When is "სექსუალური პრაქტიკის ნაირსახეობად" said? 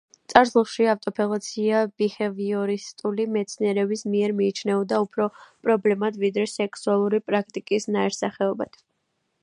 6.57-8.83